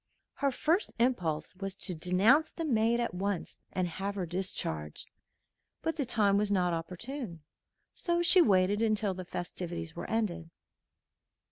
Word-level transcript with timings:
Her 0.33 0.49
first 0.49 0.93
impulse 0.97 1.55
was 1.57 1.75
to 1.75 1.93
denounce 1.93 2.49
the 2.51 2.65
maid 2.65 2.99
at 2.99 3.13
once, 3.13 3.59
and 3.71 3.87
have 3.87 4.15
her 4.15 4.25
discharged; 4.25 5.11
but 5.83 5.95
the 5.95 6.05
time 6.05 6.37
was 6.37 6.51
not 6.51 6.73
opportune, 6.73 7.43
so 7.93 8.23
she 8.23 8.41
waited 8.41 8.81
until 8.81 9.13
the 9.13 9.25
festivities 9.25 9.95
were 9.95 10.09
ended. 10.09 10.49